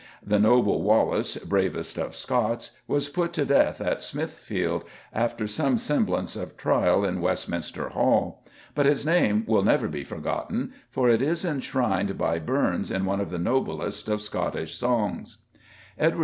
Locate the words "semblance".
5.77-6.35